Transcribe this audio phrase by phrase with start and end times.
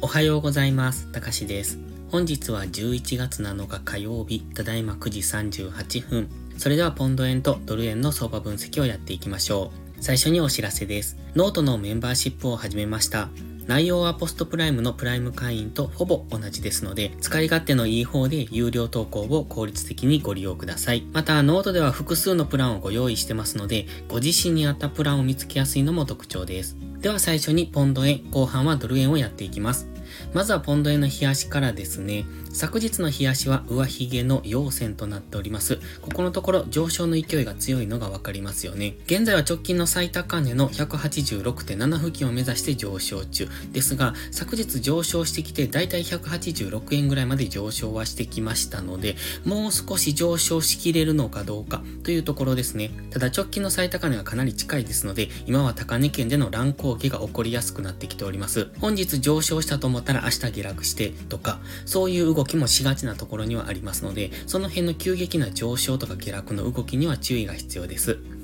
[0.00, 1.10] おはようございます。
[1.10, 1.80] たかしです。
[2.12, 6.28] 本日は11月7日火曜日、ただいま9時38分。
[6.56, 10.00] それではポンド円とドル円の相場分析をやっていきましょう。
[10.00, 11.16] 最初にお知らせです。
[11.34, 13.28] ノートのメンバーシップを始めました。
[13.66, 21.08] 内容は PostPrime のプライム会員とほぼ同じですので、使い勝手のいい方で有料投稿を効率的にご利用ください。
[21.12, 26.76] また、ノートでは複数のプランをご用意してますので、ご自身に合ったプランを見つけやすいのも特徴です。
[27.00, 29.88] では最初にポンド円、後半はドル円をやっていきます。
[30.32, 32.24] まずはポンド円の冷やしからですね。
[32.52, 35.78] 昨日の冷やしは上髭の陽線となっております。
[36.02, 38.96] ここのところ上昇の勢いが強いのがわかりますよね。
[39.06, 52.90] 現在は直近の最高値の186.7付近を目指して上昇中ですが、昨日上昇してきてだいたい186円ぐらいまで上昇はしてきましたので、もう少し上昇しきれるのかどうかというところですね。
[53.10, 58.70] ただ直近の最高値はかなり近いですので、今は高値圏での乱高下が起こりやすくなってきております。
[58.80, 68.37] 本日上昇したと思ったら明日下落してとか、そういう動きもしがちなところにはありますので、その辺の急激な上昇とか下落の動きには注意が必要です。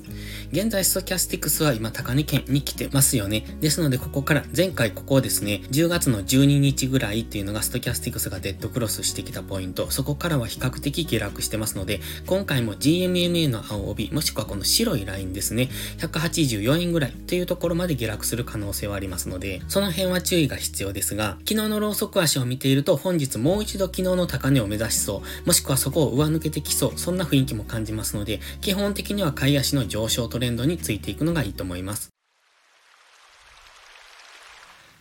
[0.55, 3.44] 現在ストキャスティクスは今高値圏に来てますよね。
[3.60, 32.14] ですのでここから前回ここですね、10月の12日ぐらいっていうのがストキャスティクスがデッドクロスしてきたポイント、そこからは比較的下落してますので、今回も GMMA の青帯、もしくはこの白いラインですね、184円ぐらいというところまで下落する可能性はありますので、その辺は注意が必要ですが、昨日のローソク足を見ていると本日もう一度昨日の高値を目指しそう、もしくはそこを上抜けてきそう、そんな雰囲気も感じますので、基本的には下位足の上昇トレンドについていくのがいいと思います。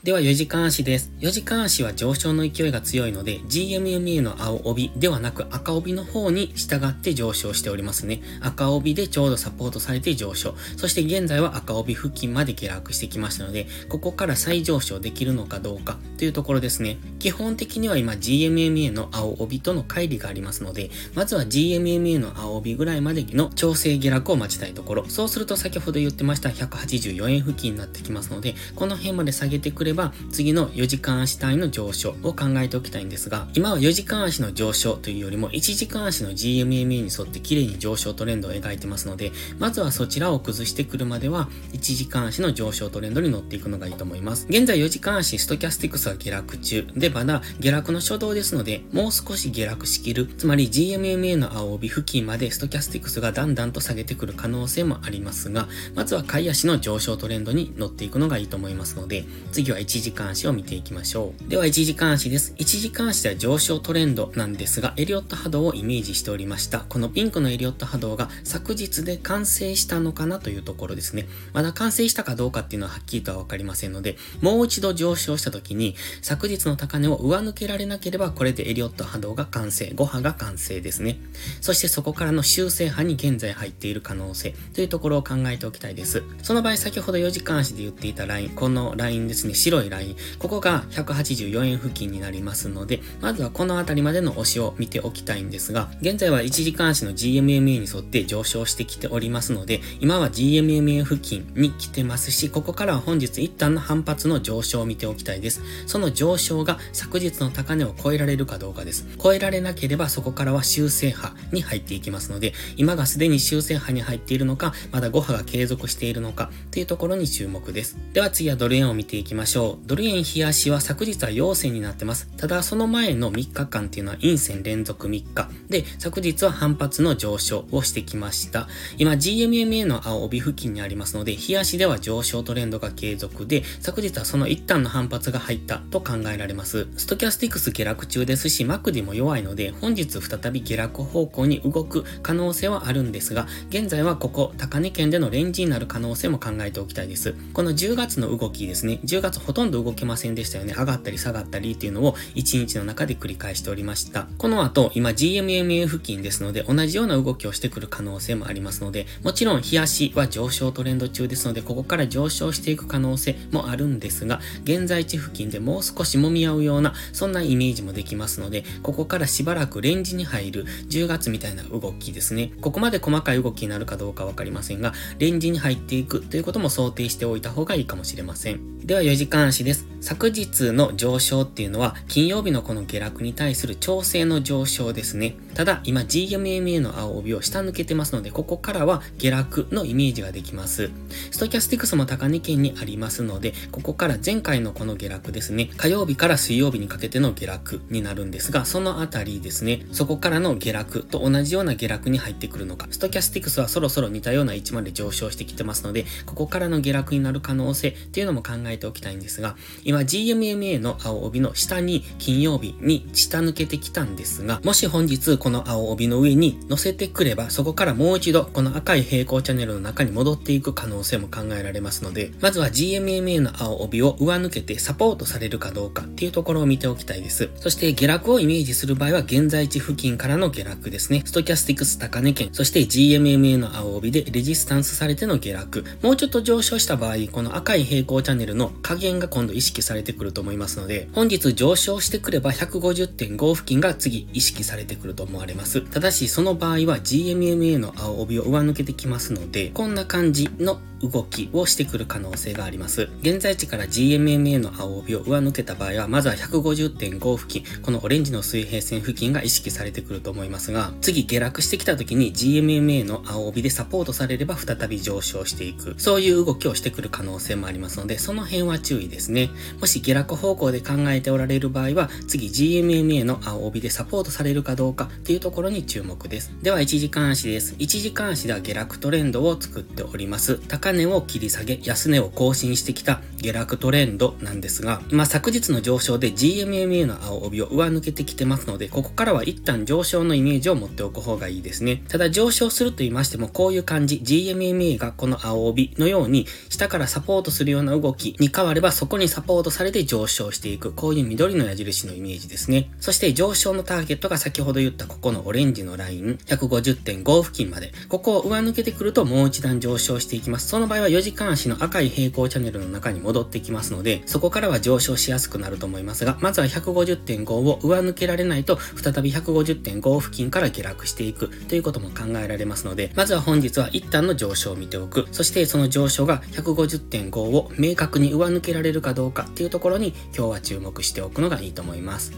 [0.04, 1.14] では4時間足です。
[1.22, 8.22] 4時間足は上昇の勢いが強いので、GMMA の青帯ではなく赤帯の方に従って上昇しておりますね。
[8.42, 10.56] 赤帯でちょうどサポートされて上昇。
[10.76, 16.98] そして現在は赤帯付近まで下落してきましたので、ここから再上昇できるのかどうかというところですね。
[17.20, 25.06] 基本的には今 GMMA の青帯との乖離がありますので、まずは GMMA の青帯ぐらいまでの調整下落を待ちたいところ。
[25.08, 44.48] そうすると先ほど言ってました184円付近になってきますので、この辺まで下げてくれば、次の4時間足単位の上昇を考えておきたいんですが、今は4時間足の上昇というよりも、1時間足の GMMA に沿って綺麗に上昇トレンドを描いてますので、まずはそちらを崩してくるまでは、1時間足の上昇トレンドに乗っていくのがいいと思います。
[44.50, 46.88] 現在4時間足、ストキャスティクスは下落中。
[46.96, 50.28] で、まだ下落の初動ですので、もう少し下落しきる。
[50.38, 61.50] つまり GMMA の青帯付近までストキャスティクスがだんだんと下げてくる可能性もありますが、まずは買い足の上昇トレンドに乗っていくのがいいと思いますので、次は1時間足を見ていきましょう。
[61.50, 62.54] では、1時間足です。
[62.58, 66.80] 1時間足では上昇トレンドなんですが、エリオット波動をイメージしておりました。
[66.80, 71.28] このピンクのエリオット波動が昨日で完成したのかなというところですね。
[71.54, 81.20] まだ完成したかどうかっていうのははっきりとはわかりませんので、もう一度上昇した時に、昨日の高値を上抜けられなければ、これでエリオット波動が完成、5波が完成ですね。
[81.62, 86.24] そしてそこからの修正波に現在入っている可能性というところを考えておきたいです。
[86.42, 105.62] その場合、先ほど4時間足で言っていたライン、このラインですね、白いライン、ここが184円付近になりますので、まずはこの辺りまでの押しを見ておきたいんですが、現在は1時間足の GMMA に沿って上昇してきておりますので、今は GMMA 付近に来てますし、ここからは本日一旦の反発の上昇を見ておきたいです。
[105.88, 109.08] その上昇が昨日の高値を超えられるかどうかです。
[109.22, 117.98] 超えられなければそこからは修正波に入っていきますので、今がすでに修正波に入っているのか、まだ5波が継続しているのかというところに注目です。
[118.14, 119.53] では次はドル円を見ていきましょう。
[119.54, 122.28] ドル円冷やしは昨日は陽線になってます。
[122.38, 125.50] ただその前の3日間っていうのは陰線連続3日。
[125.70, 128.68] で、昨日は反発の上昇をしてきました。
[128.98, 136.88] 今 GMMA の青帯付近にありますので、日足では上昇トレンドが継続で、昨日はその一旦の反発が入ったと考えられます。
[136.98, 147.36] ストキャスティクス下落中ですし、マクディも弱いので、本日再び下落方向に動く可能性はあるんですが、現在はここ、高値圏でのレンジになる可能性も考えておきたいです。
[147.54, 150.74] この10月の動きですね、10月ほとんど動けませんでしたよね。
[150.78, 154.28] 上がったり下がったりっていうのを1日の中で繰り返しておりました。
[154.38, 172.52] この後、今 GMMA 付近ですので、同じような動きをしてくる可能性もありますので、もちろん、日足は上昇トレンド中ですので、ここから上昇していく可能性もあるんですが、現在地付近でもう少し揉み合うような、そんなイメージもできますので、ここからしばらくレンジに入る10月みたいな動きですね。
[172.62, 178.74] ここまで細かい動きになるかどうかわかりませんが、レンジに入っていくということも想定しておいた方がいいかもしれません。
[178.86, 179.93] では4時間関市です。
[180.04, 185.38] 昨日の上昇っていうのは、金曜日のこの下落に対する調整の上昇ですね。
[185.54, 190.92] ただ、今 GMMA の青帯を下抜けてますので、ここからは下落のイメージができます。
[191.32, 209.56] ストキャスティクスも高値圏にありますので、ここから前回のこの下落ですね、火曜日から水曜日にかけての下落になるんですが、そのあたりですね、そこからの下落と同じような下落に入ってくるのか、ストキャスティクスはそろそろ似たような位置まで上昇してきてますので、ここからの下落になる可能性っていうのも考えておきたいんですが、
[209.94, 227.52] 今 GMMA の青帯の下に金曜日に下抜けてきたんですが、もし本日この青帯の上に乗せてくれば、そこからもう一度この赤い平行チャンネルの中に戻っていく可能性も考えられますので、まずは GMMA の青帯を上抜けてサポートされるかどうかっていうところを見ておきたいです。
[227.58, 231.22] そして下落をイメージする場合は現在地付近からの下落ですね。
[231.24, 235.86] ストキャスティクス高値圏、そして GMMA の青帯でレジスタンスされての下落。
[236.02, 245.82] もうちょっと上昇した場合、この赤い平行チャンネルの加減が今度意識されてくると思いますので、本日上昇してくれば150.5付近が次意識されてくると思われます。
[245.82, 253.10] ただし、その場合は GMMA の青帯を上抜けてきますので、こんな感じの動きをしてくる可能性があります。
[253.22, 265.96] 現在地から GMMA の青帯を上抜けた場合は、まずは150.5付近、このオレンジの水平線付近が意識されてくると思いますが、次下落してきた時に GMMA の青帯でサポートされれば再び上昇していく。
[265.98, 269.50] そういう動きをしてくる可能性もありますので、その辺は注意ですね。
[269.80, 276.54] もし下落方向で考えておられる場合は、次 GMMA の青帯でサポートされるかどうかっていうところに注目です。
[276.62, 277.76] では1時間足です。
[277.76, 280.60] 1時間足では下落トレンドを作っております。
[280.68, 292.04] 高値を切り下げ、安値を更新してきた下落トレンドなんですが、今昨日の上昇で GMMA の青帯を上抜けてきてますので、ここからは一旦上昇のイメージを持っておく方がいいですね。
[292.08, 302.90] ただ上昇すると言いましても、こういう感じ、GMMA がこの青帯のように、下からサポートするような動きに変われば、そこにサポートされて上昇していく、こういう緑の矢印のイメージですね。
[303.00, 310.68] そして上昇のターゲットが先ほど言ったここのオレンジのライン、150.5付近まで、ここを上抜けてくるともう一段上昇していきます。
[310.74, 325.28] その場合は4時間足の赤い平行チャンネルの中に戻ってきますので、そこからは上昇しやすくなると思いますが、まずは150.5を上抜けられないと、再び150.5付近から下落していくということも考えられますので、まずは本日は一旦の上昇を見ておく。
[325.32, 332.34] そしてその上昇が150.5を明確に上抜けられるかどうかっていうところに今日は注目しておくのがいいと思います。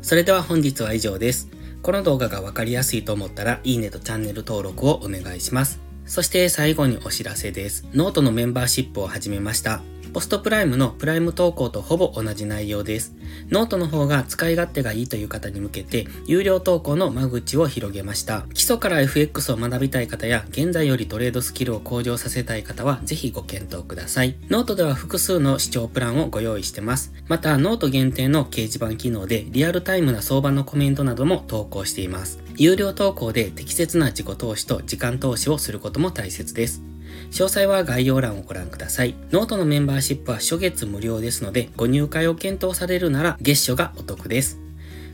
[0.00, 1.48] それでは本日は以上です。
[1.82, 5.83] この動画がわかりやすいと思ったら、いいねとチャンネル登録をお願いします。
[6.06, 7.86] そして最後にお知らせです。
[7.94, 9.82] ノートのメンバーシップを始めました。
[10.14, 13.16] PostPrime のプライム投稿とほぼ同じ内容です。
[13.50, 18.46] ノートの方が使い勝手がいいという方に向けて、有料投稿の間口を広げました。
[18.54, 24.36] 基礎から FX を学びたい方や、現在よりトレードスキルを向上させたい方は、ぜひご検討ください。
[24.50, 27.12] ノートでは複数の視聴プランをご用意してます。
[27.26, 32.43] また、ノート限定の掲示板機能で、リアルタイムな相場のコメントなども投稿しています。
[32.56, 36.82] 有料投稿で適切な自己投資と時間投資をすることも大切です。
[37.30, 39.14] 詳細は概要欄をご覧ください。
[39.30, 44.60] ノートのメンバーシップは初月無料ですので、ご入会を検討されるなら月初がお得です。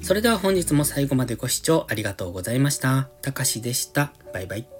[0.02, 3.08] それでは本日も最後までご視聴ありがとうございました。
[3.22, 4.12] たかしでした。
[4.32, 4.79] バイバイ。